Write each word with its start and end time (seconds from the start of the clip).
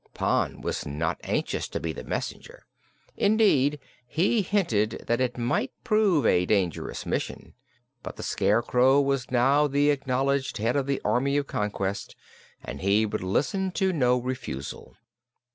Pon 0.15 0.61
was 0.61 0.83
not 0.83 1.19
anxious 1.23 1.67
to 1.67 1.79
be 1.79 1.93
the 1.93 2.03
messenger. 2.03 2.65
Indeed, 3.15 3.77
he 4.07 4.41
hinted 4.41 5.03
that 5.05 5.21
it 5.21 5.37
might 5.37 5.71
prove 5.83 6.25
a 6.25 6.47
dangerous 6.47 7.05
mission. 7.05 7.53
But 8.01 8.15
the 8.15 8.23
Scarecrow 8.23 8.99
was 8.99 9.29
now 9.29 9.67
the 9.67 9.91
acknowledged 9.91 10.57
head 10.57 10.75
of 10.75 10.87
the 10.87 11.01
Army 11.05 11.37
of 11.37 11.45
Conquest, 11.45 12.15
and 12.63 12.81
he 12.81 13.05
would 13.05 13.21
listen 13.21 13.69
to 13.73 13.93
no 13.93 14.17
refusal. 14.17 14.95